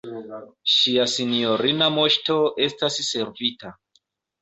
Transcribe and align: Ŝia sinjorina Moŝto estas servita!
Ŝia 0.75 1.05
sinjorina 1.17 1.91
Moŝto 1.99 2.41
estas 2.71 3.01
servita! 3.15 3.79